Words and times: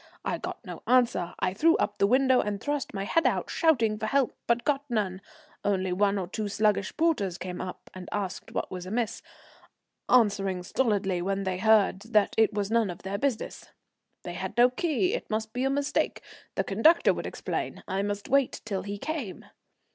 I 0.25 0.39
got 0.39 0.65
no 0.65 0.81
answer; 0.87 1.35
I 1.37 1.53
threw 1.53 1.77
up 1.77 1.99
the 1.99 2.07
window 2.07 2.39
and 2.41 2.59
thrust 2.59 2.91
my 2.91 3.03
head 3.03 3.27
out, 3.27 3.51
shouting 3.51 3.99
for 3.99 4.07
help, 4.07 4.33
but 4.47 4.63
got 4.63 4.83
none, 4.89 5.21
only 5.63 5.93
one 5.93 6.17
or 6.17 6.27
two 6.27 6.47
sluggish 6.47 6.97
porters 6.97 7.37
came 7.37 7.61
up 7.61 7.87
and 7.93 8.09
asked 8.11 8.51
what 8.51 8.71
was 8.71 8.87
amiss, 8.87 9.21
answering 10.09 10.63
stolidly, 10.63 11.21
when 11.21 11.43
they 11.43 11.59
heard, 11.59 11.99
that 12.01 12.33
it 12.35 12.51
was 12.51 12.71
none 12.71 12.89
of 12.89 13.03
their 13.03 13.19
business. 13.19 13.69
"They 14.23 14.33
had 14.33 14.57
no 14.57 14.71
key, 14.71 15.13
it 15.13 15.29
must 15.29 15.53
be 15.53 15.65
a 15.65 15.69
mistake. 15.69 16.23
The 16.55 16.63
conductor 16.63 17.13
would 17.13 17.27
explain, 17.27 17.83
I 17.87 18.01
must 18.01 18.27
wait 18.27 18.61
till 18.65 18.81
he 18.81 18.97
came." 18.97 19.45